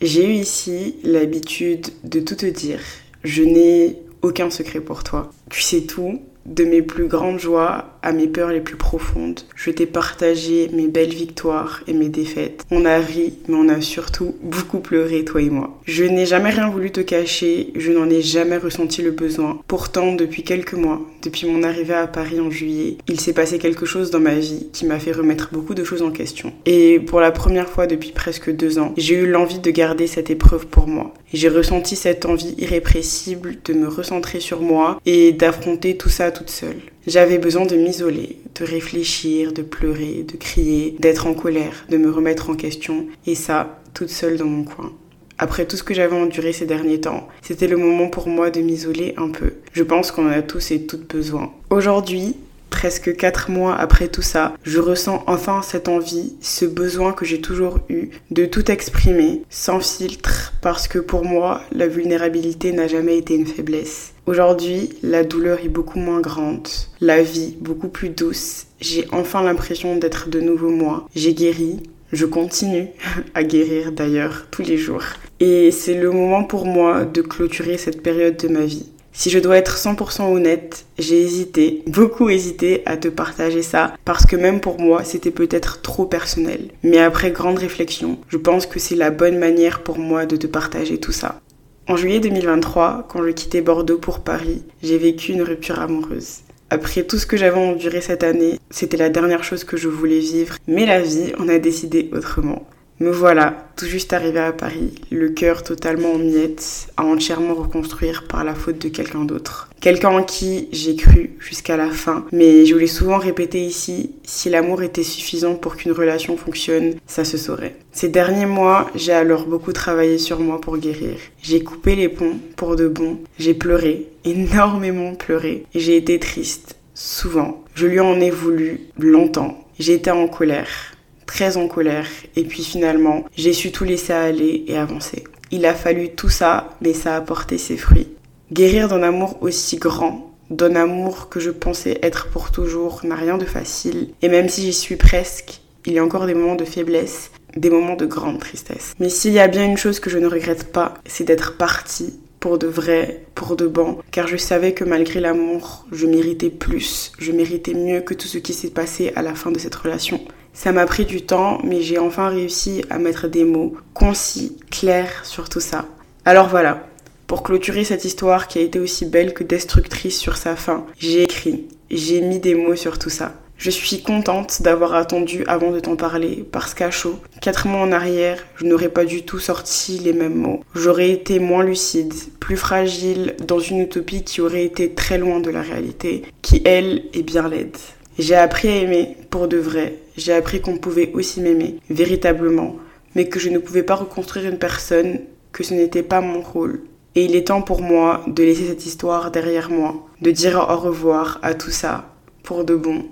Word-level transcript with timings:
J'ai 0.00 0.28
eu 0.28 0.34
ici 0.34 0.94
l'habitude 1.02 1.88
de 2.04 2.20
tout 2.20 2.36
te 2.36 2.46
dire. 2.46 2.78
Je 3.24 3.42
n'ai 3.42 3.98
aucun 4.22 4.48
secret 4.48 4.80
pour 4.80 5.02
toi. 5.02 5.32
Tu 5.50 5.60
sais 5.60 5.80
tout, 5.82 6.22
de 6.48 6.64
mes 6.64 6.82
plus 6.82 7.06
grandes 7.06 7.38
joies 7.38 7.84
à 8.02 8.12
mes 8.12 8.26
peurs 8.26 8.50
les 8.50 8.60
plus 8.60 8.76
profondes. 8.76 9.40
Je 9.54 9.70
t'ai 9.70 9.86
partagé 9.86 10.70
mes 10.72 10.88
belles 10.88 11.14
victoires 11.14 11.82
et 11.86 11.92
mes 11.92 12.08
défaites. 12.08 12.64
On 12.70 12.84
a 12.84 12.98
ri, 12.98 13.34
mais 13.48 13.56
on 13.56 13.68
a 13.68 13.80
surtout 13.80 14.34
beaucoup 14.42 14.80
pleuré, 14.80 15.24
toi 15.24 15.42
et 15.42 15.50
moi. 15.50 15.78
Je 15.84 16.04
n'ai 16.04 16.26
jamais 16.26 16.50
rien 16.50 16.70
voulu 16.70 16.90
te 16.90 17.00
cacher, 17.00 17.72
je 17.76 17.92
n'en 17.92 18.08
ai 18.08 18.22
jamais 18.22 18.56
ressenti 18.56 19.02
le 19.02 19.10
besoin. 19.10 19.60
Pourtant, 19.68 20.14
depuis 20.14 20.42
quelques 20.42 20.74
mois, 20.74 21.00
depuis 21.22 21.46
mon 21.46 21.62
arrivée 21.62 21.94
à 21.94 22.06
Paris 22.06 22.40
en 22.40 22.50
juillet, 22.50 22.98
il 23.08 23.20
s'est 23.20 23.32
passé 23.32 23.58
quelque 23.58 23.86
chose 23.86 24.10
dans 24.10 24.20
ma 24.20 24.34
vie 24.34 24.68
qui 24.72 24.86
m'a 24.86 24.98
fait 24.98 25.12
remettre 25.12 25.50
beaucoup 25.52 25.74
de 25.74 25.84
choses 25.84 26.02
en 26.02 26.10
question. 26.10 26.52
Et 26.66 27.00
pour 27.00 27.20
la 27.20 27.30
première 27.30 27.68
fois 27.68 27.86
depuis 27.86 28.12
presque 28.12 28.50
deux 28.54 28.78
ans, 28.78 28.94
j'ai 28.96 29.16
eu 29.16 29.26
l'envie 29.26 29.58
de 29.58 29.70
garder 29.70 30.06
cette 30.06 30.30
épreuve 30.30 30.66
pour 30.66 30.86
moi. 30.86 31.12
J'ai 31.32 31.50
ressenti 31.50 31.94
cette 31.94 32.24
envie 32.24 32.54
irrépressible 32.56 33.58
de 33.64 33.74
me 33.74 33.86
recentrer 33.86 34.40
sur 34.40 34.62
moi 34.62 34.98
et 35.04 35.32
d'affronter 35.32 35.96
tout 35.98 36.08
ça 36.08 36.30
toute 36.30 36.48
seule. 36.48 36.80
J'avais 37.06 37.36
besoin 37.36 37.66
de 37.66 37.76
m'isoler, 37.76 38.38
de 38.58 38.64
réfléchir, 38.64 39.52
de 39.52 39.62
pleurer, 39.62 40.24
de 40.26 40.36
crier, 40.36 40.96
d'être 40.98 41.26
en 41.26 41.34
colère, 41.34 41.84
de 41.90 41.98
me 41.98 42.10
remettre 42.10 42.48
en 42.48 42.54
question, 42.54 43.06
et 43.26 43.34
ça, 43.34 43.80
toute 43.92 44.08
seule 44.08 44.38
dans 44.38 44.46
mon 44.46 44.64
coin. 44.64 44.92
Après 45.36 45.66
tout 45.66 45.76
ce 45.76 45.84
que 45.84 45.94
j'avais 45.94 46.16
enduré 46.16 46.52
ces 46.52 46.66
derniers 46.66 47.00
temps, 47.00 47.28
c'était 47.42 47.68
le 47.68 47.76
moment 47.76 48.08
pour 48.08 48.26
moi 48.26 48.50
de 48.50 48.60
m'isoler 48.60 49.14
un 49.18 49.28
peu. 49.28 49.52
Je 49.72 49.82
pense 49.82 50.10
qu'on 50.10 50.26
en 50.26 50.32
a 50.32 50.42
tous 50.42 50.70
et 50.70 50.86
toutes 50.86 51.14
besoin. 51.14 51.52
Aujourd'hui, 51.70 52.36
presque 52.70 53.16
quatre 53.16 53.50
mois 53.50 53.74
après 53.74 54.08
tout 54.08 54.22
ça, 54.22 54.54
je 54.62 54.78
ressens 54.78 55.22
enfin 55.26 55.62
cette 55.62 55.88
envie, 55.88 56.34
ce 56.40 56.64
besoin 56.64 57.12
que 57.12 57.24
j'ai 57.24 57.40
toujours 57.40 57.80
eu 57.88 58.10
de 58.30 58.46
tout 58.46 58.70
exprimer 58.70 59.42
sans 59.50 59.80
filtre 59.80 60.52
parce 60.60 60.88
que 60.88 60.98
pour 60.98 61.24
moi, 61.24 61.62
la 61.72 61.86
vulnérabilité 61.86 62.72
n'a 62.72 62.88
jamais 62.88 63.18
été 63.18 63.34
une 63.34 63.46
faiblesse. 63.46 64.12
Aujourd'hui, 64.26 64.90
la 65.02 65.24
douleur 65.24 65.60
est 65.64 65.68
beaucoup 65.68 65.98
moins 65.98 66.20
grande, 66.20 66.68
la 67.00 67.22
vie 67.22 67.56
beaucoup 67.60 67.88
plus 67.88 68.10
douce. 68.10 68.66
J'ai 68.80 69.06
enfin 69.12 69.42
l'impression 69.42 69.96
d'être 69.96 70.28
de 70.28 70.40
nouveau 70.40 70.70
moi. 70.70 71.08
J'ai 71.14 71.34
guéri, 71.34 71.80
je 72.12 72.26
continue 72.26 72.88
à 73.34 73.42
guérir 73.42 73.92
d'ailleurs 73.92 74.46
tous 74.50 74.62
les 74.62 74.76
jours. 74.76 75.04
Et 75.40 75.70
c'est 75.70 75.94
le 75.94 76.10
moment 76.10 76.44
pour 76.44 76.66
moi 76.66 77.04
de 77.04 77.22
clôturer 77.22 77.78
cette 77.78 78.02
période 78.02 78.36
de 78.36 78.48
ma 78.48 78.64
vie. 78.64 78.86
Si 79.18 79.30
je 79.30 79.40
dois 79.40 79.56
être 79.56 79.76
100% 79.76 80.32
honnête, 80.32 80.84
j'ai 80.96 81.20
hésité, 81.20 81.82
beaucoup 81.88 82.30
hésité 82.30 82.84
à 82.86 82.96
te 82.96 83.08
partager 83.08 83.62
ça 83.62 83.94
parce 84.04 84.24
que 84.26 84.36
même 84.36 84.60
pour 84.60 84.78
moi, 84.78 85.02
c'était 85.02 85.32
peut-être 85.32 85.82
trop 85.82 86.06
personnel. 86.06 86.68
Mais 86.84 86.98
après 86.98 87.32
grande 87.32 87.58
réflexion, 87.58 88.20
je 88.28 88.36
pense 88.36 88.64
que 88.64 88.78
c'est 88.78 88.94
la 88.94 89.10
bonne 89.10 89.36
manière 89.36 89.82
pour 89.82 89.98
moi 89.98 90.24
de 90.24 90.36
te 90.36 90.46
partager 90.46 90.98
tout 90.98 91.10
ça. 91.10 91.40
En 91.88 91.96
juillet 91.96 92.20
2023, 92.20 93.08
quand 93.08 93.24
je 93.24 93.30
quittais 93.30 93.60
Bordeaux 93.60 93.98
pour 93.98 94.20
Paris, 94.20 94.62
j'ai 94.84 94.98
vécu 94.98 95.32
une 95.32 95.42
rupture 95.42 95.80
amoureuse. 95.80 96.42
Après 96.70 97.02
tout 97.02 97.18
ce 97.18 97.26
que 97.26 97.36
j'avais 97.36 97.58
enduré 97.58 98.00
cette 98.00 98.22
année, 98.22 98.60
c'était 98.70 98.96
la 98.96 99.08
dernière 99.08 99.42
chose 99.42 99.64
que 99.64 99.76
je 99.76 99.88
voulais 99.88 100.20
vivre, 100.20 100.58
mais 100.68 100.86
la 100.86 101.02
vie 101.02 101.32
en 101.40 101.48
a 101.48 101.58
décidé 101.58 102.08
autrement. 102.12 102.68
Me 103.00 103.12
voilà, 103.12 103.70
tout 103.76 103.86
juste 103.86 104.12
arrivé 104.12 104.40
à 104.40 104.50
Paris, 104.50 104.92
le 105.12 105.28
cœur 105.28 105.62
totalement 105.62 106.14
en 106.14 106.18
miettes, 106.18 106.88
à 106.96 107.04
entièrement 107.04 107.54
reconstruire 107.54 108.26
par 108.26 108.42
la 108.42 108.56
faute 108.56 108.80
de 108.82 108.88
quelqu'un 108.88 109.24
d'autre. 109.24 109.70
Quelqu'un 109.80 110.08
en 110.08 110.24
qui 110.24 110.68
j'ai 110.72 110.96
cru 110.96 111.30
jusqu'à 111.38 111.76
la 111.76 111.90
fin, 111.90 112.26
mais 112.32 112.66
je 112.66 112.74
voulais 112.74 112.88
souvent 112.88 113.18
répéter 113.18 113.64
ici, 113.64 114.10
si 114.24 114.50
l'amour 114.50 114.82
était 114.82 115.04
suffisant 115.04 115.54
pour 115.54 115.76
qu'une 115.76 115.92
relation 115.92 116.36
fonctionne, 116.36 116.94
ça 117.06 117.24
se 117.24 117.36
saurait. 117.36 117.76
Ces 117.92 118.08
derniers 118.08 118.46
mois, 118.46 118.90
j'ai 118.96 119.12
alors 119.12 119.46
beaucoup 119.46 119.72
travaillé 119.72 120.18
sur 120.18 120.40
moi 120.40 120.60
pour 120.60 120.76
guérir. 120.76 121.18
J'ai 121.40 121.62
coupé 121.62 121.94
les 121.94 122.08
ponts 122.08 122.40
pour 122.56 122.74
de 122.74 122.88
bon, 122.88 123.20
j'ai 123.38 123.54
pleuré, 123.54 124.08
énormément 124.24 125.14
pleuré, 125.14 125.66
j'ai 125.72 125.96
été 125.96 126.18
triste, 126.18 126.74
souvent. 126.94 127.62
Je 127.76 127.86
lui 127.86 128.00
en 128.00 128.18
ai 128.20 128.30
voulu 128.30 128.80
longtemps. 128.98 129.64
J'ai 129.78 129.94
été 129.94 130.10
en 130.10 130.26
colère 130.26 130.97
très 131.28 131.56
en 131.56 131.68
colère. 131.68 132.08
Et 132.34 132.42
puis 132.42 132.64
finalement, 132.64 133.24
j'ai 133.36 133.52
su 133.52 133.70
tout 133.70 133.84
laisser 133.84 134.12
aller 134.12 134.64
et 134.66 134.76
avancer. 134.76 135.22
Il 135.52 135.64
a 135.66 135.74
fallu 135.74 136.08
tout 136.08 136.28
ça, 136.28 136.70
mais 136.80 136.92
ça 136.92 137.14
a 137.14 137.20
porté 137.20 137.58
ses 137.58 137.76
fruits. 137.76 138.08
Guérir 138.50 138.88
d'un 138.88 139.04
amour 139.04 139.38
aussi 139.40 139.76
grand, 139.76 140.32
d'un 140.50 140.74
amour 140.74 141.28
que 141.28 141.38
je 141.38 141.50
pensais 141.50 141.98
être 142.02 142.28
pour 142.30 142.50
toujours, 142.50 143.02
n'a 143.04 143.14
rien 143.14 143.38
de 143.38 143.44
facile. 143.44 144.08
Et 144.22 144.28
même 144.28 144.48
si 144.48 144.62
j'y 144.62 144.72
suis 144.72 144.96
presque, 144.96 145.60
il 145.86 145.92
y 145.92 145.98
a 145.98 146.04
encore 146.04 146.26
des 146.26 146.34
moments 146.34 146.56
de 146.56 146.64
faiblesse, 146.64 147.30
des 147.56 147.70
moments 147.70 147.96
de 147.96 148.06
grande 148.06 148.40
tristesse. 148.40 148.94
Mais 148.98 149.10
s'il 149.10 149.32
y 149.32 149.38
a 149.38 149.48
bien 149.48 149.64
une 149.64 149.76
chose 149.76 150.00
que 150.00 150.10
je 150.10 150.18
ne 150.18 150.26
regrette 150.26 150.72
pas, 150.72 150.94
c'est 151.06 151.24
d'être 151.24 151.56
partie 151.56 152.18
pour 152.40 152.58
de 152.58 152.66
vrai, 152.66 153.22
pour 153.34 153.56
de 153.56 153.66
bon, 153.66 153.98
car 154.10 154.28
je 154.28 154.36
savais 154.36 154.72
que 154.72 154.84
malgré 154.84 155.20
l'amour, 155.20 155.86
je 155.92 156.06
méritais 156.06 156.50
plus, 156.50 157.12
je 157.18 157.32
méritais 157.32 157.74
mieux 157.74 158.00
que 158.00 158.14
tout 158.14 158.28
ce 158.28 158.38
qui 158.38 158.52
s'est 158.52 158.70
passé 158.70 159.12
à 159.16 159.22
la 159.22 159.34
fin 159.34 159.50
de 159.50 159.58
cette 159.58 159.74
relation. 159.74 160.20
Ça 160.52 160.72
m'a 160.72 160.86
pris 160.86 161.04
du 161.04 161.22
temps, 161.22 161.58
mais 161.64 161.80
j'ai 161.82 161.98
enfin 161.98 162.28
réussi 162.28 162.82
à 162.90 162.98
mettre 162.98 163.28
des 163.28 163.44
mots 163.44 163.76
concis, 163.94 164.56
clairs 164.70 165.24
sur 165.24 165.48
tout 165.48 165.60
ça. 165.60 165.86
Alors 166.24 166.48
voilà, 166.48 166.86
pour 167.26 167.42
clôturer 167.42 167.84
cette 167.84 168.04
histoire 168.04 168.48
qui 168.48 168.58
a 168.58 168.62
été 168.62 168.80
aussi 168.80 169.06
belle 169.06 169.34
que 169.34 169.44
destructrice 169.44 170.18
sur 170.18 170.36
sa 170.36 170.56
fin, 170.56 170.86
j'ai 170.98 171.22
écrit, 171.22 171.68
j'ai 171.90 172.20
mis 172.20 172.38
des 172.38 172.54
mots 172.54 172.76
sur 172.76 172.98
tout 172.98 173.10
ça. 173.10 173.34
Je 173.58 173.70
suis 173.70 174.02
contente 174.02 174.62
d'avoir 174.62 174.94
attendu 174.94 175.44
avant 175.48 175.72
de 175.72 175.80
t'en 175.80 175.96
parler, 175.96 176.44
parce 176.52 176.74
qu'à 176.74 176.92
chaud, 176.92 177.18
quatre 177.40 177.66
mois 177.66 177.80
en 177.80 177.90
arrière, 177.90 178.38
je 178.54 178.64
n'aurais 178.64 178.88
pas 178.88 179.04
du 179.04 179.24
tout 179.24 179.40
sorti 179.40 179.98
les 179.98 180.12
mêmes 180.12 180.36
mots. 180.36 180.62
J'aurais 180.76 181.10
été 181.10 181.40
moins 181.40 181.64
lucide, 181.64 182.14
plus 182.38 182.56
fragile, 182.56 183.34
dans 183.44 183.58
une 183.58 183.80
utopie 183.80 184.22
qui 184.22 184.40
aurait 184.40 184.64
été 184.64 184.94
très 184.94 185.18
loin 185.18 185.40
de 185.40 185.50
la 185.50 185.62
réalité, 185.62 186.22
qui 186.40 186.62
elle 186.64 187.02
est 187.12 187.22
bien 187.22 187.48
laide. 187.48 187.76
J'ai 188.16 188.36
appris 188.36 188.68
à 188.68 188.76
aimer 188.76 189.16
pour 189.28 189.48
de 189.48 189.58
vrai. 189.58 189.96
J'ai 190.18 190.32
appris 190.32 190.60
qu'on 190.60 190.78
pouvait 190.78 191.12
aussi 191.14 191.40
m'aimer, 191.40 191.78
véritablement, 191.90 192.74
mais 193.14 193.28
que 193.28 193.38
je 193.38 193.50
ne 193.50 193.58
pouvais 193.58 193.84
pas 193.84 193.94
reconstruire 193.94 194.50
une 194.50 194.58
personne, 194.58 195.20
que 195.52 195.62
ce 195.62 195.74
n'était 195.74 196.02
pas 196.02 196.20
mon 196.20 196.40
rôle. 196.40 196.80
Et 197.14 197.24
il 197.24 197.36
est 197.36 197.46
temps 197.46 197.62
pour 197.62 197.82
moi 197.82 198.24
de 198.26 198.42
laisser 198.42 198.66
cette 198.66 198.84
histoire 198.84 199.30
derrière 199.30 199.70
moi, 199.70 200.08
de 200.20 200.32
dire 200.32 200.56
au 200.68 200.76
revoir 200.76 201.38
à 201.42 201.54
tout 201.54 201.70
ça, 201.70 202.16
pour 202.42 202.64
de 202.64 202.74
bon. 202.74 203.04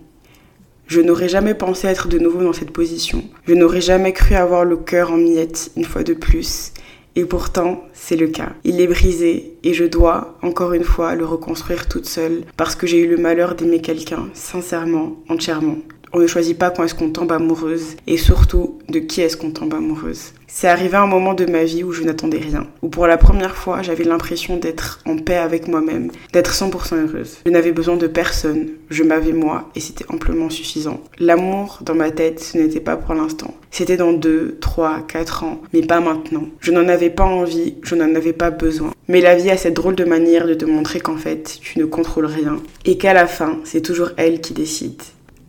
Je 0.89 1.01
n'aurais 1.01 1.29
jamais 1.29 1.55
pensé 1.55 1.87
être 1.87 2.09
de 2.09 2.19
nouveau 2.19 2.43
dans 2.43 2.53
cette 2.53 2.73
position. 2.73 3.23
Je 3.47 3.55
n'aurais 3.55 3.81
jamais 3.81 4.13
cru 4.13 4.35
avoir 4.35 4.65
le 4.65 4.77
cœur 4.77 5.13
en 5.13 5.17
miettes 5.17 5.71
une 5.77 5.85
fois 5.85 6.03
de 6.03 6.13
plus. 6.13 6.73
Et 7.19 7.25
pourtant, 7.25 7.83
c'est 7.95 8.15
le 8.15 8.27
cas. 8.27 8.53
Il 8.63 8.79
est 8.79 8.87
brisé 8.87 9.55
et 9.65 9.73
je 9.73 9.85
dois, 9.85 10.37
encore 10.43 10.75
une 10.75 10.85
fois, 10.85 11.15
le 11.15 11.25
reconstruire 11.25 11.89
toute 11.89 12.05
seule 12.05 12.43
parce 12.59 12.75
que 12.75 12.87
j'ai 12.87 12.99
eu 12.99 13.09
le 13.09 13.17
malheur 13.17 13.55
d'aimer 13.55 13.81
quelqu'un, 13.81 14.29
sincèrement, 14.35 15.17
entièrement. 15.31 15.79
On 16.17 16.21
ne 16.21 16.27
choisit 16.27 16.57
pas 16.57 16.71
quand 16.71 16.83
est-ce 16.83 16.95
qu'on 16.95 17.11
tombe 17.11 17.31
amoureuse 17.31 17.95
et 18.07 18.17
surtout 18.17 18.79
de 18.89 19.01
qui 19.01 19.21
est-ce 19.21 19.37
qu'on 19.37 19.51
tombe 19.51 19.75
amoureuse. 19.75 20.33
C'est 20.47 20.67
arrivé 20.67 20.97
un 20.97 21.07
moment 21.07 21.35
de 21.35 21.45
ma 21.45 21.65
vie 21.65 21.85
où 21.85 21.93
je 21.93 22.05
n'attendais 22.05 22.39
rien, 22.39 22.67
où 22.81 22.89
pour 22.89 23.07
la 23.07 23.19
première 23.19 23.55
fois 23.55 23.83
j'avais 23.83 24.05
l'impression 24.05 24.57
d'être 24.57 25.01
en 25.05 25.19
paix 25.19 25.37
avec 25.37 25.69
moi-même, 25.69 26.11
d'être 26.33 26.55
100% 26.55 26.97
heureuse. 26.97 27.37
Je 27.45 27.51
n'avais 27.51 27.73
besoin 27.73 27.99
de 27.99 28.07
personne, 28.07 28.69
je 28.89 29.03
m'avais 29.03 29.35
moi 29.35 29.69
et 29.75 29.81
c'était 29.81 30.07
amplement 30.09 30.49
suffisant. 30.49 31.03
L'amour 31.19 31.81
dans 31.83 31.95
ma 31.95 32.11
tête, 32.11 32.41
ce 32.41 32.57
n'était 32.57 32.81
pas 32.81 32.97
pour 32.97 33.15
l'instant. 33.15 33.53
C'était 33.71 33.99
dans 33.99 34.15
2, 34.15 34.57
3, 34.59 35.03
4 35.07 35.45
ans, 35.45 35.61
mais 35.75 35.83
pas 35.83 36.01
maintenant. 36.01 36.47
Je 36.61 36.73
n'en 36.73 36.89
avais 36.89 37.11
pas 37.11 37.25
envie, 37.25 37.75
je 37.83 37.95
n'en 37.95 38.15
avais 38.15 38.33
pas 38.33 38.51
besoin. 38.51 38.95
Mais 39.09 39.21
la 39.21 39.35
vie 39.35 39.51
a 39.51 39.59
cette 39.59 39.75
drôle 39.75 39.97
de 39.97 40.05
manière 40.07 40.47
de 40.47 40.55
te 40.55 40.65
montrer 40.65 40.99
qu'en 40.99 41.19
fait, 41.19 41.59
tu 41.61 41.79
ne 41.79 41.85
contrôles 41.85 42.25
rien 42.25 42.57
et 42.87 42.97
qu'à 42.97 43.13
la 43.13 43.27
fin, 43.27 43.59
c'est 43.65 43.83
toujours 43.83 44.13
elle 44.17 44.41
qui 44.41 44.55
décide. 44.55 45.03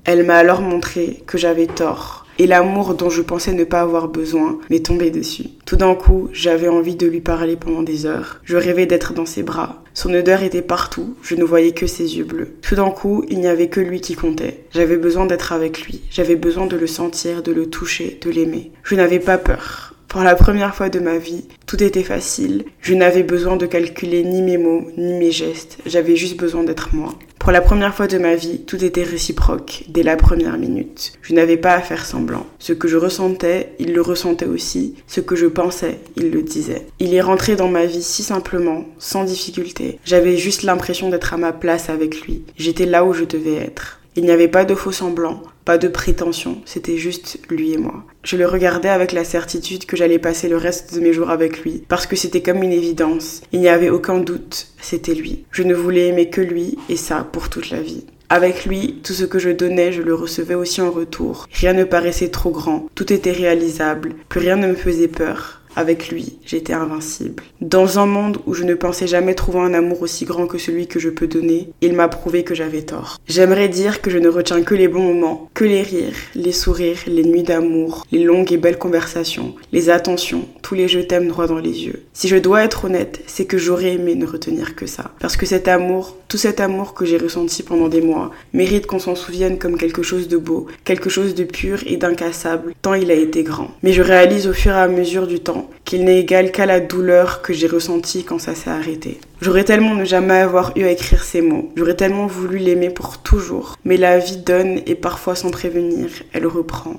Elle 0.08 0.24
m'a 0.24 0.38
alors 0.38 0.62
montré 0.62 1.22
que 1.28 1.38
j'avais 1.38 1.68
tort, 1.68 2.26
et 2.40 2.48
l'amour 2.48 2.94
dont 2.94 3.10
je 3.10 3.22
pensais 3.22 3.52
ne 3.52 3.66
pas 3.66 3.82
avoir 3.82 4.08
besoin 4.08 4.58
m'est 4.70 4.86
tombé 4.86 5.12
dessus. 5.12 5.48
Tout 5.66 5.76
d'un 5.76 5.96
coup, 5.96 6.30
j'avais 6.32 6.70
envie 6.70 6.96
de 6.96 7.08
lui 7.08 7.20
parler 7.20 7.58
pendant 7.58 7.84
des 7.84 8.06
heures. 8.06 8.40
Je 8.46 8.56
rêvais 8.56 8.86
d'être 8.86 9.12
dans 9.12 9.26
ses 9.26 9.44
bras. 9.44 9.84
Son 9.94 10.14
odeur 10.14 10.44
était 10.44 10.62
partout, 10.62 11.18
je 11.22 11.36
ne 11.36 11.44
voyais 11.44 11.74
que 11.74 11.88
ses 11.88 12.18
yeux 12.18 12.24
bleus. 12.24 12.54
Tout 12.62 12.76
d'un 12.76 12.90
coup, 12.90 13.26
il 13.28 13.42
n'y 13.42 13.50
avait 13.50 13.68
que 13.68 13.82
lui 13.82 14.00
qui 14.00 14.16
comptait. 14.16 14.64
J'avais 14.72 14.96
besoin 14.96 15.26
d'être 15.26 15.52
avec 15.52 15.82
lui, 15.82 16.02
j'avais 16.10 16.38
besoin 16.38 16.68
de 16.68 16.78
le 16.78 16.88
sentir, 16.88 17.44
de 17.44 17.52
le 17.52 17.70
toucher, 17.70 18.18
de 18.22 18.32
l'aimer. 18.32 18.72
Je 18.84 18.96
n'avais 18.96 19.20
pas 19.20 19.38
peur. 19.38 19.94
Pour 20.08 20.22
la 20.22 20.36
première 20.36 20.74
fois 20.74 20.88
de 20.88 21.00
ma 21.00 21.18
vie, 21.18 21.44
tout 21.66 21.84
était 21.84 22.02
facile. 22.02 22.64
Je 22.80 22.94
n'avais 22.94 23.24
besoin 23.24 23.58
de 23.58 23.66
calculer 23.66 24.24
ni 24.24 24.42
mes 24.42 24.58
mots, 24.58 24.88
ni 24.98 25.20
mes 25.20 25.32
gestes. 25.32 25.80
J'avais 25.86 26.16
juste 26.16 26.38
besoin 26.38 26.64
d'être 26.64 26.96
moi. 26.96 27.14
Pour 27.48 27.54
la 27.54 27.62
première 27.62 27.96
fois 27.96 28.08
de 28.08 28.18
ma 28.18 28.36
vie, 28.36 28.60
tout 28.60 28.84
était 28.84 29.04
réciproque, 29.04 29.86
dès 29.88 30.04
la 30.04 30.18
première 30.18 30.58
minute. 30.58 31.14
Je 31.22 31.34
n'avais 31.34 31.56
pas 31.56 31.76
à 31.76 31.80
faire 31.80 32.06
semblant. 32.06 32.46
Ce 32.60 32.74
que 32.74 32.90
je 32.90 32.98
ressentais, 32.98 33.72
il 33.80 33.94
le 33.94 34.02
ressentait 34.02 34.48
aussi. 34.48 34.96
Ce 35.08 35.22
que 35.22 35.38
je 35.38 35.46
pensais, 35.46 35.98
il 36.18 36.30
le 36.30 36.42
disait. 36.42 36.88
Il 37.00 37.14
est 37.14 37.22
rentré 37.22 37.56
dans 37.56 37.70
ma 37.70 37.86
vie 37.86 38.04
si 38.04 38.22
simplement, 38.22 38.84
sans 39.00 39.24
difficulté. 39.24 39.98
J'avais 40.04 40.36
juste 40.36 40.64
l'impression 40.64 41.08
d'être 41.08 41.34
à 41.34 41.38
ma 41.38 41.54
place 41.54 41.90
avec 41.90 42.20
lui. 42.20 42.44
J'étais 42.58 42.86
là 42.86 43.06
où 43.06 43.14
je 43.14 43.24
devais 43.24 43.56
être. 43.56 44.02
Il 44.18 44.26
n'y 44.26 44.32
avait 44.32 44.50
pas 44.50 44.66
de 44.66 44.76
faux 44.76 44.92
semblants, 44.92 45.42
pas 45.68 45.78
de 45.78 45.90
prétention, 45.90 46.62
c'était 46.64 46.96
juste 46.96 47.40
lui 47.50 47.74
et 47.74 47.78
moi. 47.78 48.06
Je 48.24 48.38
le 48.38 48.46
regardais 48.46 48.88
avec 48.88 49.12
la 49.12 49.26
certitude 49.26 49.86
que 49.86 49.98
j'allais 49.98 50.18
passer 50.18 50.48
le 50.48 50.56
reste 50.56 50.96
de 50.96 51.02
mes 51.02 51.12
jours 51.12 51.30
avec 51.30 51.62
lui, 51.62 51.84
parce 51.90 52.08
que 52.08 52.16
c'était 52.16 52.42
comme 52.42 52.64
une 52.64 52.72
évidence. 52.72 53.42
Il 53.52 53.60
n'y 53.60 53.68
avait 53.68 53.90
aucun 53.90 54.20
doute, 54.20 54.68
c'était 54.80 55.14
lui. 55.14 55.44
Je 55.52 55.64
ne 55.64 55.74
voulais 55.74 56.08
aimer 56.08 56.30
que 56.30 56.40
lui, 56.40 56.78
et 56.88 56.96
ça 56.96 57.28
pour 57.30 57.50
toute 57.50 57.70
la 57.70 57.82
vie. 57.82 58.06
Avec 58.30 58.66
lui, 58.66 59.02
tout 59.04 59.12
ce 59.12 59.26
que 59.26 59.40
je 59.40 59.50
donnais, 59.50 59.92
je 59.92 60.02
le 60.02 60.16
recevais 60.16 60.56
aussi 60.56 60.80
en 60.80 60.90
retour. 60.90 61.50
Rien 61.52 61.74
ne 61.74 61.84
paraissait 61.84 62.30
trop 62.30 62.52
grand, 62.52 62.88
tout 62.96 63.12
était 63.12 63.34
réalisable, 63.34 64.16
plus 64.30 64.40
rien 64.40 64.56
ne 64.56 64.68
me 64.68 64.76
faisait 64.76 65.10
peur. 65.10 65.62
Avec 65.78 66.10
lui, 66.10 66.40
j'étais 66.44 66.74
invincible. 66.74 67.44
Dans 67.62 68.00
un 68.00 68.08
monde 68.08 68.40
où 68.48 68.56
je 68.56 68.64
ne 68.64 68.74
pensais 68.74 69.06
jamais 69.06 69.36
trouver 69.36 69.60
un 69.60 69.76
amour 69.76 70.02
aussi 70.02 70.26
grand 70.26 70.48
que 70.48 70.58
celui 70.58 70.88
que 70.88 71.00
je 71.00 71.10
peux 71.10 71.28
donner, 71.28 71.70
il 71.82 71.94
m'a 71.94 72.08
prouvé 72.08 72.44
que 72.44 72.56
j'avais 72.56 72.82
tort. 72.82 73.18
J'aimerais 73.28 73.70
dire 73.70 74.02
que 74.02 74.10
je 74.10 74.18
ne 74.18 74.28
retiens 74.28 74.64
que 74.64 74.74
les 74.74 74.88
bons 74.88 75.14
moments, 75.14 75.52
que 75.54 75.66
les 75.66 75.84
rires, 75.84 76.16
les 76.34 76.52
sourires, 76.52 76.98
les 77.06 77.24
nuits 77.24 77.44
d'amour, 77.44 78.08
les 78.12 78.24
longues 78.24 78.52
et 78.52 78.58
belles 78.58 78.80
conversations, 78.80 79.54
les 79.72 79.92
attentions, 79.92 80.48
tous 80.64 80.74
les 80.74 80.88
je 80.88 81.00
t'aime 81.00 81.28
droit 81.28 81.46
dans 81.46 81.60
les 81.60 81.86
yeux. 81.86 82.02
Si 82.12 82.28
je 82.28 82.38
dois 82.38 82.64
être 82.64 82.86
honnête, 82.86 83.22
c'est 83.28 83.46
que 83.46 83.60
j'aurais 83.60 83.94
aimé 83.94 84.16
ne 84.16 84.26
retenir 84.26 84.76
que 84.76 84.88
ça. 84.88 85.12
Parce 85.20 85.38
que 85.38 85.46
cet 85.46 85.68
amour, 85.68 86.18
tout 86.28 86.38
cet 86.38 86.60
amour 86.60 86.96
que 86.96 87.06
j'ai 87.06 87.18
ressenti 87.18 87.62
pendant 87.62 87.88
des 87.88 88.02
mois, 88.02 88.32
mérite 88.52 88.88
qu'on 88.88 88.98
s'en 88.98 89.14
souvienne 89.14 89.60
comme 89.60 89.78
quelque 89.78 90.02
chose 90.02 90.28
de 90.28 90.38
beau, 90.38 90.66
quelque 90.86 91.12
chose 91.12 91.36
de 91.36 91.44
pur 91.44 91.82
et 91.86 91.98
d'incassable, 91.98 92.74
tant 92.82 92.96
il 92.96 93.12
a 93.12 93.14
été 93.14 93.44
grand. 93.44 93.70
Mais 93.84 93.94
je 93.94 94.02
réalise 94.02 94.48
au 94.48 94.54
fur 94.54 94.72
et 94.72 94.80
à 94.80 94.88
mesure 94.88 95.28
du 95.28 95.40
temps 95.40 95.67
qu'il 95.86 96.04
n'est 96.06 96.20
égal 96.20 96.52
qu'à 96.52 96.66
la 96.66 96.80
douleur 96.80 97.42
que 97.42 97.54
j'ai 97.54 97.68
ressentie 97.68 98.24
quand 98.24 98.40
ça 98.40 98.56
s'est 98.56 98.70
arrêté. 98.70 99.20
J'aurais 99.42 99.64
tellement 99.64 99.96
ne 99.96 100.06
jamais 100.06 100.34
avoir 100.34 100.72
eu 100.76 100.84
à 100.84 100.92
écrire 100.92 101.24
ces 101.24 101.42
mots. 101.42 101.72
J'aurais 101.76 101.96
tellement 101.96 102.28
voulu 102.28 102.58
l'aimer 102.58 102.90
pour 102.90 103.20
toujours. 103.20 103.76
Mais 103.86 103.98
la 103.98 104.20
vie 104.20 104.38
donne 104.38 104.82
et 104.86 104.96
parfois 104.96 105.36
sans 105.36 105.52
prévenir, 105.52 106.10
elle 106.34 106.48
reprend. 106.48 106.96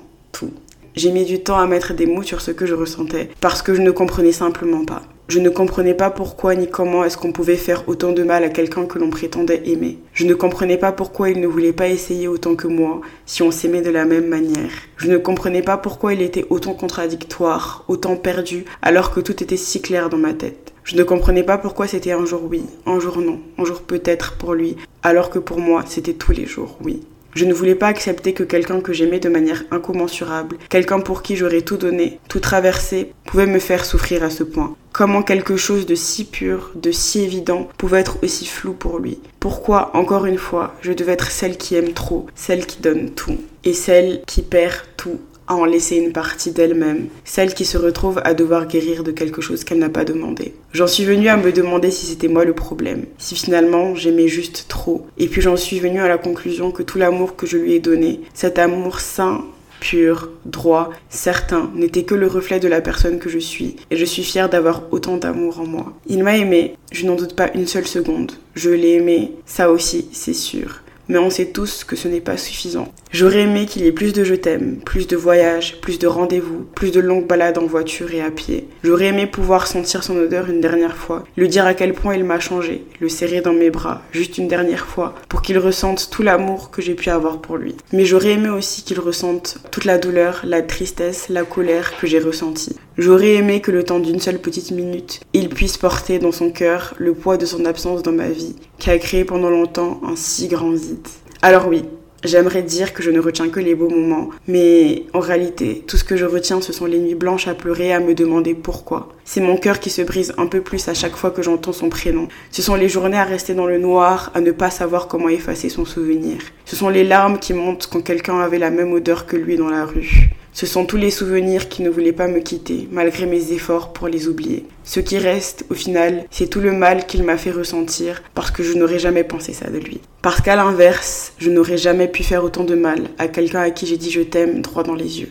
J'ai 0.95 1.11
mis 1.11 1.25
du 1.25 1.41
temps 1.41 1.59
à 1.59 1.67
mettre 1.67 1.93
des 1.93 2.05
mots 2.05 2.23
sur 2.23 2.41
ce 2.41 2.51
que 2.51 2.65
je 2.65 2.73
ressentais 2.73 3.29
parce 3.41 3.61
que 3.61 3.73
je 3.73 3.81
ne 3.81 3.91
comprenais 3.91 4.31
simplement 4.31 4.85
pas. 4.85 5.03
Je 5.29 5.37
ne 5.37 5.49
comprenais 5.49 5.93
pas 5.93 6.09
pourquoi 6.09 6.55
ni 6.55 6.67
comment 6.67 7.03
est-ce 7.03 7.15
qu'on 7.15 7.31
pouvait 7.31 7.55
faire 7.55 7.87
autant 7.87 8.11
de 8.11 8.23
mal 8.23 8.43
à 8.43 8.49
quelqu'un 8.49 8.87
que 8.87 8.97
l'on 8.97 9.11
prétendait 9.11 9.61
aimer. 9.65 9.99
Je 10.11 10.25
ne 10.25 10.33
comprenais 10.33 10.77
pas 10.77 10.91
pourquoi 10.91 11.29
il 11.29 11.39
ne 11.39 11.45
voulait 11.45 11.71
pas 11.71 11.87
essayer 11.87 12.27
autant 12.27 12.55
que 12.55 12.67
moi 12.67 13.01
si 13.27 13.43
on 13.43 13.51
s'aimait 13.51 13.83
de 13.83 13.91
la 13.91 14.05
même 14.05 14.27
manière. 14.27 14.71
Je 14.97 15.07
ne 15.07 15.17
comprenais 15.17 15.61
pas 15.61 15.77
pourquoi 15.77 16.15
il 16.15 16.23
était 16.23 16.47
autant 16.49 16.73
contradictoire, 16.73 17.85
autant 17.87 18.15
perdu, 18.15 18.65
alors 18.81 19.11
que 19.11 19.19
tout 19.19 19.43
était 19.43 19.55
si 19.55 19.83
clair 19.83 20.09
dans 20.09 20.17
ma 20.17 20.33
tête. 20.33 20.73
Je 20.83 20.95
ne 20.95 21.03
comprenais 21.03 21.43
pas 21.43 21.59
pourquoi 21.59 21.85
c'était 21.85 22.13
un 22.13 22.25
jour 22.25 22.41
oui, 22.49 22.63
un 22.87 22.99
jour 22.99 23.19
non, 23.19 23.39
un 23.59 23.65
jour 23.65 23.81
peut-être 23.81 24.33
pour 24.37 24.55
lui, 24.55 24.77
alors 25.03 25.29
que 25.29 25.37
pour 25.37 25.59
moi 25.59 25.83
c'était 25.85 26.13
tous 26.13 26.31
les 26.31 26.47
jours 26.47 26.79
oui. 26.83 27.03
Je 27.35 27.45
ne 27.45 27.53
voulais 27.53 27.75
pas 27.75 27.87
accepter 27.87 28.33
que 28.33 28.43
quelqu'un 28.43 28.81
que 28.81 28.93
j'aimais 28.93 29.19
de 29.19 29.29
manière 29.29 29.63
incommensurable, 29.71 30.57
quelqu'un 30.69 30.99
pour 30.99 31.21
qui 31.21 31.35
j'aurais 31.35 31.61
tout 31.61 31.77
donné, 31.77 32.19
tout 32.27 32.39
traversé, 32.39 33.13
pouvait 33.25 33.45
me 33.45 33.59
faire 33.59 33.85
souffrir 33.85 34.23
à 34.23 34.29
ce 34.29 34.43
point. 34.43 34.75
Comment 34.91 35.21
quelque 35.21 35.55
chose 35.55 35.85
de 35.85 35.95
si 35.95 36.25
pur, 36.25 36.71
de 36.75 36.91
si 36.91 37.21
évident, 37.21 37.69
pouvait 37.77 37.99
être 37.99 38.17
aussi 38.23 38.45
flou 38.45 38.73
pour 38.73 38.99
lui? 38.99 39.19
Pourquoi, 39.39 39.95
encore 39.95 40.25
une 40.25 40.39
fois, 40.39 40.75
je 40.81 40.91
devais 40.91 41.13
être 41.13 41.31
celle 41.31 41.57
qui 41.57 41.75
aime 41.75 41.93
trop, 41.93 42.25
celle 42.33 42.65
qui 42.65 42.81
donne 42.81 43.11
tout, 43.11 43.37
et 43.63 43.73
celle 43.73 44.21
qui 44.25 44.41
perd 44.41 44.81
tout 44.97 45.19
à 45.49 45.55
en 45.55 45.65
laisser 45.65 45.97
une 45.97 46.13
partie 46.13 46.51
d'elle-même, 46.51 47.07
celle 47.25 47.53
qui 47.53 47.65
se 47.65 47.77
retrouve 47.77 48.21
à 48.23 48.33
devoir 48.33 48.67
guérir 48.67 49.03
de 49.03 49.11
quelque 49.11 49.41
chose 49.41 49.63
qu'elle 49.63 49.79
n'a 49.79 49.89
pas 49.89 50.05
demandé. 50.05 50.53
J'en 50.71 50.87
suis 50.87 51.03
venue 51.03 51.27
à 51.27 51.37
me 51.37 51.51
demander 51.51 51.91
si 51.91 52.05
c'était 52.05 52.27
moi 52.27 52.45
le 52.45 52.53
problème, 52.53 53.05
si 53.17 53.35
finalement 53.35 53.95
j'aimais 53.95 54.27
juste 54.27 54.65
trop, 54.69 55.07
et 55.17 55.27
puis 55.27 55.41
j'en 55.41 55.57
suis 55.57 55.79
venue 55.79 55.99
à 55.99 56.07
la 56.07 56.17
conclusion 56.17 56.71
que 56.71 56.83
tout 56.83 56.99
l'amour 56.99 57.35
que 57.35 57.47
je 57.47 57.57
lui 57.57 57.73
ai 57.73 57.79
donné, 57.79 58.21
cet 58.33 58.59
amour 58.59 58.99
sain, 58.99 59.43
pur, 59.79 60.29
droit, 60.45 60.91
certain, 61.09 61.71
n'était 61.73 62.03
que 62.03 62.15
le 62.15 62.27
reflet 62.27 62.59
de 62.59 62.67
la 62.67 62.81
personne 62.81 63.17
que 63.17 63.29
je 63.29 63.39
suis, 63.39 63.77
et 63.89 63.95
je 63.95 64.05
suis 64.05 64.23
fière 64.23 64.49
d'avoir 64.49 64.83
autant 64.91 65.17
d'amour 65.17 65.59
en 65.59 65.65
moi. 65.65 65.93
Il 66.07 66.23
m'a 66.23 66.37
aimé, 66.37 66.75
je 66.91 67.05
n'en 67.05 67.15
doute 67.15 67.35
pas 67.35 67.51
une 67.55 67.67
seule 67.67 67.87
seconde. 67.87 68.33
Je 68.53 68.69
l'ai 68.69 68.93
aimé, 68.93 69.33
ça 69.45 69.71
aussi, 69.71 70.09
c'est 70.11 70.33
sûr 70.33 70.81
mais 71.09 71.17
on 71.17 71.29
sait 71.29 71.47
tous 71.47 71.83
que 71.83 71.95
ce 71.95 72.07
n'est 72.07 72.21
pas 72.21 72.37
suffisant. 72.37 72.93
J'aurais 73.11 73.41
aimé 73.41 73.65
qu'il 73.65 73.81
y 73.81 73.87
ait 73.87 73.91
plus 73.91 74.13
de 74.13 74.23
je 74.23 74.35
t'aime, 74.35 74.77
plus 74.85 75.07
de 75.07 75.17
voyages, 75.17 75.81
plus 75.81 75.99
de 75.99 76.07
rendez-vous, 76.07 76.65
plus 76.75 76.91
de 76.91 76.99
longues 76.99 77.27
balades 77.27 77.57
en 77.57 77.65
voiture 77.65 78.13
et 78.13 78.21
à 78.21 78.29
pied. 78.29 78.67
J'aurais 78.83 79.07
aimé 79.07 79.25
pouvoir 79.25 79.67
sentir 79.67 80.03
son 80.03 80.15
odeur 80.17 80.49
une 80.49 80.61
dernière 80.61 80.95
fois, 80.95 81.23
lui 81.35 81.49
dire 81.49 81.65
à 81.65 81.73
quel 81.73 81.93
point 81.93 82.15
il 82.15 82.23
m'a 82.23 82.39
changé, 82.39 82.85
le 82.99 83.09
serrer 83.09 83.41
dans 83.41 83.53
mes 83.53 83.71
bras, 83.71 84.03
juste 84.11 84.37
une 84.37 84.47
dernière 84.47 84.85
fois, 84.85 85.15
pour 85.27 85.41
qu'il 85.41 85.57
ressente 85.57 86.09
tout 86.11 86.21
l'amour 86.21 86.69
que 86.69 86.81
j'ai 86.81 86.93
pu 86.93 87.09
avoir 87.09 87.41
pour 87.41 87.57
lui. 87.57 87.75
Mais 87.91 88.05
j'aurais 88.05 88.33
aimé 88.33 88.49
aussi 88.49 88.83
qu'il 88.83 88.99
ressente 88.99 89.57
toute 89.71 89.85
la 89.85 89.97
douleur, 89.97 90.41
la 90.43 90.61
tristesse, 90.61 91.29
la 91.29 91.43
colère 91.43 91.93
que 91.99 92.05
j'ai 92.05 92.19
ressentie. 92.19 92.75
J'aurais 92.99 93.35
aimé 93.35 93.61
que 93.61 93.71
le 93.71 93.83
temps 93.83 93.99
d'une 93.99 94.19
seule 94.19 94.39
petite 94.39 94.71
minute, 94.71 95.21
il 95.31 95.47
puisse 95.47 95.77
porter 95.77 96.19
dans 96.19 96.33
son 96.33 96.51
cœur 96.51 96.95
le 96.97 97.13
poids 97.13 97.37
de 97.37 97.45
son 97.45 97.63
absence 97.63 98.03
dans 98.03 98.11
ma 98.11 98.27
vie, 98.27 98.57
qui 98.77 98.89
a 98.89 98.97
créé 98.97 99.23
pendant 99.23 99.49
longtemps 99.49 100.01
un 100.05 100.17
si 100.17 100.49
grand 100.49 100.71
vide. 100.71 101.07
Alors 101.41 101.69
oui, 101.69 101.85
J'aimerais 102.25 102.63
dire 102.63 102.93
que 102.93 103.01
je 103.01 103.11
ne 103.11 103.21
retiens 103.21 103.47
que 103.47 103.61
les 103.61 103.75
beaux 103.75 103.87
moments, 103.87 104.31
mais 104.45 105.03
en 105.13 105.21
réalité, 105.21 105.85
tout 105.87 105.95
ce 105.95 106.03
que 106.03 106.17
je 106.17 106.25
retiens, 106.25 106.59
ce 106.59 106.73
sont 106.73 106.85
les 106.85 106.99
nuits 106.99 107.15
blanches 107.15 107.47
à 107.47 107.53
pleurer, 107.53 107.93
à 107.93 108.01
me 108.01 108.13
demander 108.13 108.53
pourquoi. 108.53 109.07
C'est 109.23 109.39
mon 109.39 109.55
cœur 109.55 109.79
qui 109.79 109.89
se 109.89 110.01
brise 110.01 110.33
un 110.37 110.47
peu 110.47 110.59
plus 110.59 110.89
à 110.89 110.93
chaque 110.93 111.15
fois 111.15 111.31
que 111.31 111.41
j'entends 111.41 111.71
son 111.71 111.87
prénom. 111.87 112.27
Ce 112.51 112.61
sont 112.61 112.75
les 112.75 112.89
journées 112.89 113.17
à 113.17 113.23
rester 113.23 113.53
dans 113.53 113.67
le 113.67 113.77
noir, 113.77 114.31
à 114.33 114.41
ne 114.41 114.51
pas 114.51 114.69
savoir 114.69 115.07
comment 115.07 115.29
effacer 115.29 115.69
son 115.69 115.85
souvenir. 115.85 116.39
Ce 116.65 116.75
sont 116.75 116.89
les 116.89 117.05
larmes 117.05 117.39
qui 117.39 117.53
montent 117.53 117.87
quand 117.89 118.01
quelqu'un 118.01 118.41
avait 118.41 118.59
la 118.59 118.69
même 118.69 118.91
odeur 118.91 119.25
que 119.25 119.37
lui 119.37 119.55
dans 119.55 119.69
la 119.69 119.85
rue. 119.85 120.29
Ce 120.51 120.65
sont 120.65 120.85
tous 120.85 120.97
les 120.97 121.11
souvenirs 121.11 121.69
qui 121.69 121.83
ne 121.83 121.89
voulaient 121.89 122.11
pas 122.11 122.27
me 122.27 122.39
quitter, 122.39 122.87
malgré 122.91 123.25
mes 123.25 123.51
efforts 123.51 123.93
pour 123.93 124.07
les 124.07 124.27
oublier. 124.27 124.65
Ce 124.83 124.99
qui 124.99 125.17
reste, 125.17 125.65
au 125.69 125.73
final, 125.73 126.25
c'est 126.31 126.49
tout 126.49 126.59
le 126.59 126.71
mal 126.71 127.05
qu'il 127.05 127.23
m'a 127.23 127.37
fait 127.37 127.51
ressentir 127.51 128.23
parce 128.33 128.51
que 128.51 128.63
je 128.63 128.73
n'aurais 128.73 128.99
jamais 128.99 129.23
pensé 129.23 129.53
ça 129.53 129.69
de 129.69 129.77
lui. 129.77 130.01
Parce 130.21 130.41
qu'à 130.41 130.55
l'inverse, 130.55 131.33
je 131.37 131.49
n'aurais 131.49 131.77
jamais 131.77 132.07
pu 132.07 132.23
faire 132.23 132.43
autant 132.43 132.63
de 132.63 132.75
mal 132.75 133.09
à 133.17 133.27
quelqu'un 133.27 133.61
à 133.61 133.69
qui 133.69 133.85
j'ai 133.85 133.97
dit 133.97 134.11
je 134.11 134.21
t'aime 134.21 134.61
droit 134.61 134.83
dans 134.83 134.95
les 134.95 135.21
yeux. 135.21 135.29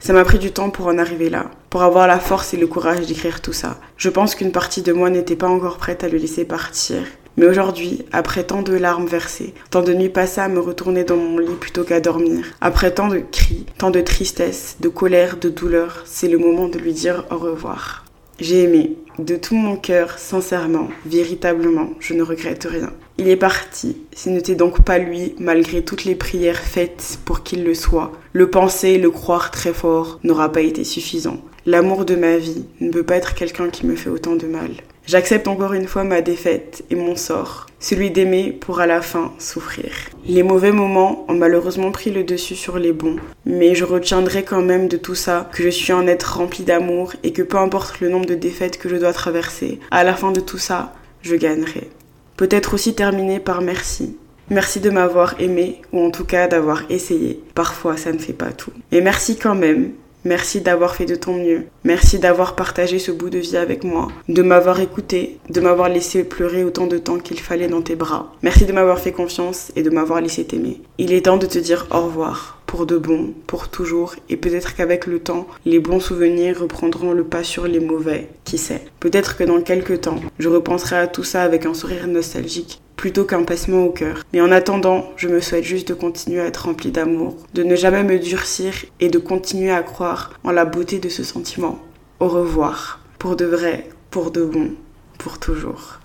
Ça 0.00 0.12
m'a 0.12 0.24
pris 0.24 0.38
du 0.38 0.52
temps 0.52 0.70
pour 0.70 0.86
en 0.86 0.98
arriver 0.98 1.28
là, 1.28 1.50
pour 1.70 1.82
avoir 1.82 2.06
la 2.06 2.20
force 2.20 2.54
et 2.54 2.56
le 2.56 2.68
courage 2.68 3.06
d'écrire 3.06 3.40
tout 3.42 3.52
ça. 3.52 3.80
Je 3.96 4.08
pense 4.08 4.34
qu'une 4.34 4.52
partie 4.52 4.82
de 4.82 4.92
moi 4.92 5.10
n'était 5.10 5.34
pas 5.34 5.48
encore 5.48 5.78
prête 5.78 6.04
à 6.04 6.08
le 6.08 6.18
laisser 6.18 6.44
partir, 6.44 7.02
mais 7.38 7.46
aujourd'hui, 7.46 8.04
après 8.10 8.42
tant 8.42 8.62
de 8.62 8.74
larmes 8.74 9.06
versées, 9.06 9.54
tant 9.70 9.82
de 9.82 9.94
nuits 9.94 10.08
passées 10.08 10.40
à 10.40 10.48
me 10.48 10.58
retourner 10.58 11.04
dans 11.04 11.16
mon 11.16 11.38
lit 11.38 11.54
plutôt 11.54 11.84
qu'à 11.84 12.00
dormir, 12.00 12.44
après 12.60 12.90
tant 12.90 13.06
de 13.06 13.20
cris, 13.20 13.64
tant 13.78 13.92
de 13.92 14.00
tristesse, 14.00 14.76
de 14.80 14.88
colère, 14.88 15.36
de 15.36 15.48
douleur, 15.48 16.02
c'est 16.04 16.26
le 16.26 16.38
moment 16.38 16.66
de 16.66 16.78
lui 16.78 16.92
dire 16.92 17.24
au 17.30 17.38
revoir. 17.38 18.04
J'ai 18.40 18.64
aimé, 18.64 18.96
de 19.20 19.36
tout 19.36 19.54
mon 19.54 19.76
cœur, 19.76 20.18
sincèrement, 20.18 20.88
véritablement, 21.06 21.90
je 22.00 22.14
ne 22.14 22.22
regrette 22.22 22.66
rien. 22.68 22.92
Il 23.18 23.28
est 23.28 23.36
parti, 23.36 23.98
ce 24.16 24.30
n'était 24.30 24.56
donc 24.56 24.82
pas 24.82 24.98
lui, 24.98 25.36
malgré 25.38 25.84
toutes 25.84 26.04
les 26.04 26.16
prières 26.16 26.58
faites 26.58 27.20
pour 27.24 27.44
qu'il 27.44 27.62
le 27.62 27.74
soit. 27.74 28.10
Le 28.32 28.50
penser 28.50 28.98
le 28.98 29.12
croire 29.12 29.52
très 29.52 29.72
fort 29.72 30.18
n'aura 30.24 30.50
pas 30.50 30.60
été 30.60 30.82
suffisant. 30.82 31.38
L'amour 31.66 32.04
de 32.04 32.16
ma 32.16 32.36
vie 32.36 32.64
ne 32.80 32.90
peut 32.90 33.04
pas 33.04 33.16
être 33.16 33.34
quelqu'un 33.34 33.70
qui 33.70 33.86
me 33.86 33.94
fait 33.94 34.10
autant 34.10 34.34
de 34.34 34.46
mal. 34.46 34.70
J'accepte 35.08 35.48
encore 35.48 35.72
une 35.72 35.88
fois 35.88 36.04
ma 36.04 36.20
défaite 36.20 36.84
et 36.90 36.94
mon 36.94 37.16
sort, 37.16 37.64
celui 37.80 38.10
d'aimer 38.10 38.52
pour 38.52 38.80
à 38.80 38.86
la 38.86 39.00
fin 39.00 39.32
souffrir. 39.38 39.90
Les 40.26 40.42
mauvais 40.42 40.70
moments 40.70 41.24
ont 41.28 41.34
malheureusement 41.34 41.90
pris 41.92 42.10
le 42.10 42.24
dessus 42.24 42.54
sur 42.54 42.78
les 42.78 42.92
bons, 42.92 43.16
mais 43.46 43.74
je 43.74 43.86
retiendrai 43.86 44.42
quand 44.42 44.60
même 44.60 44.86
de 44.86 44.98
tout 44.98 45.14
ça 45.14 45.48
que 45.54 45.62
je 45.62 45.70
suis 45.70 45.94
un 45.94 46.06
être 46.06 46.36
rempli 46.36 46.62
d'amour 46.62 47.14
et 47.22 47.32
que 47.32 47.40
peu 47.40 47.56
importe 47.56 48.00
le 48.00 48.10
nombre 48.10 48.26
de 48.26 48.34
défaites 48.34 48.76
que 48.76 48.90
je 48.90 48.96
dois 48.96 49.14
traverser, 49.14 49.80
à 49.90 50.04
la 50.04 50.12
fin 50.12 50.30
de 50.30 50.40
tout 50.40 50.58
ça, 50.58 50.92
je 51.22 51.36
gagnerai. 51.36 51.88
Peut-être 52.36 52.74
aussi 52.74 52.94
terminer 52.94 53.40
par 53.40 53.62
merci. 53.62 54.14
Merci 54.50 54.78
de 54.78 54.90
m'avoir 54.90 55.40
aimé, 55.40 55.80
ou 55.90 56.04
en 56.04 56.10
tout 56.10 56.26
cas 56.26 56.48
d'avoir 56.48 56.82
essayé. 56.90 57.42
Parfois, 57.54 57.96
ça 57.96 58.12
ne 58.12 58.18
fait 58.18 58.34
pas 58.34 58.52
tout. 58.52 58.72
Et 58.92 59.00
merci 59.00 59.38
quand 59.38 59.54
même, 59.54 59.92
Merci 60.24 60.60
d'avoir 60.60 60.96
fait 60.96 61.06
de 61.06 61.14
ton 61.14 61.34
mieux. 61.34 61.64
Merci 61.84 62.18
d'avoir 62.18 62.56
partagé 62.56 62.98
ce 62.98 63.12
bout 63.12 63.30
de 63.30 63.38
vie 63.38 63.56
avec 63.56 63.84
moi, 63.84 64.08
de 64.28 64.42
m'avoir 64.42 64.80
écouté, 64.80 65.38
de 65.48 65.60
m'avoir 65.60 65.88
laissé 65.88 66.24
pleurer 66.24 66.64
autant 66.64 66.86
de 66.86 66.98
temps 66.98 67.18
qu'il 67.18 67.38
fallait 67.38 67.68
dans 67.68 67.82
tes 67.82 67.94
bras. 67.94 68.34
Merci 68.42 68.66
de 68.66 68.72
m'avoir 68.72 68.98
fait 68.98 69.12
confiance 69.12 69.70
et 69.76 69.82
de 69.82 69.90
m'avoir 69.90 70.20
laissé 70.20 70.44
t'aimer. 70.44 70.80
Il 70.98 71.12
est 71.12 71.26
temps 71.26 71.36
de 71.36 71.46
te 71.46 71.58
dire 71.58 71.86
au 71.92 72.00
revoir, 72.00 72.60
pour 72.66 72.84
de 72.84 72.98
bon, 72.98 73.32
pour 73.46 73.68
toujours, 73.68 74.16
et 74.28 74.36
peut-être 74.36 74.74
qu'avec 74.74 75.06
le 75.06 75.20
temps, 75.20 75.46
les 75.64 75.78
bons 75.78 76.00
souvenirs 76.00 76.60
reprendront 76.60 77.12
le 77.12 77.24
pas 77.24 77.44
sur 77.44 77.68
les 77.68 77.80
mauvais, 77.80 78.28
qui 78.44 78.58
sait. 78.58 78.82
Peut-être 79.00 79.36
que 79.36 79.44
dans 79.44 79.60
quelques 79.60 80.00
temps, 80.00 80.20
je 80.38 80.48
repenserai 80.48 80.96
à 80.96 81.06
tout 81.06 81.24
ça 81.24 81.42
avec 81.42 81.64
un 81.64 81.74
sourire 81.74 82.08
nostalgique 82.08 82.80
plutôt 82.98 83.24
qu'un 83.24 83.44
passement 83.44 83.84
au 83.84 83.90
cœur. 83.90 84.24
Mais 84.34 84.42
en 84.42 84.50
attendant, 84.50 85.10
je 85.16 85.28
me 85.28 85.40
souhaite 85.40 85.64
juste 85.64 85.88
de 85.88 85.94
continuer 85.94 86.40
à 86.40 86.46
être 86.46 86.66
rempli 86.66 86.90
d'amour, 86.90 87.36
de 87.54 87.62
ne 87.62 87.76
jamais 87.76 88.02
me 88.02 88.18
durcir 88.18 88.74
et 89.00 89.08
de 89.08 89.18
continuer 89.18 89.70
à 89.70 89.82
croire 89.82 90.32
en 90.44 90.50
la 90.50 90.66
beauté 90.66 90.98
de 90.98 91.08
ce 91.08 91.22
sentiment. 91.22 91.78
Au 92.20 92.28
revoir, 92.28 93.00
pour 93.18 93.36
de 93.36 93.46
vrai, 93.46 93.88
pour 94.10 94.32
de 94.32 94.44
bon, 94.44 94.72
pour 95.16 95.38
toujours. 95.38 95.97